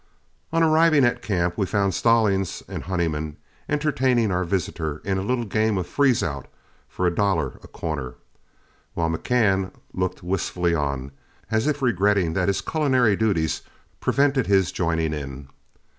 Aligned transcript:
On 0.51 0.63
arriving 0.63 1.05
at 1.05 1.21
camp 1.21 1.59
we 1.59 1.67
found 1.67 1.93
Stallings 1.93 2.63
and 2.67 2.85
Honeyman 2.85 3.37
entertaining 3.69 4.31
our 4.31 4.43
visitor 4.43 4.99
in 5.05 5.19
a 5.19 5.21
little 5.21 5.45
game 5.45 5.77
of 5.77 5.85
freeze 5.85 6.23
out 6.23 6.47
for 6.89 7.05
a 7.05 7.13
dollar 7.13 7.59
a 7.61 7.67
corner, 7.67 8.15
while 8.95 9.11
McCann 9.11 9.71
looked 9.93 10.23
wistfully 10.23 10.73
on, 10.73 11.11
as 11.51 11.67
if 11.67 11.83
regretting 11.83 12.33
that 12.33 12.47
his 12.47 12.61
culinary 12.61 13.15
duties 13.15 13.61
prevented 13.99 14.47
his 14.47 14.71
joining 14.71 15.13
in. 15.13 15.49